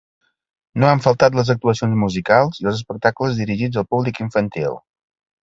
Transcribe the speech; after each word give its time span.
No 0.83 0.87
han 0.91 1.03
faltat 1.07 1.37
les 1.39 1.51
actuacions 1.53 1.99
musicals 2.05 2.63
i 2.63 2.65
els 2.71 2.81
espectacles 2.81 3.37
dirigits 3.43 3.83
al 3.83 3.87
públic 3.93 4.25
infantil. 4.27 4.81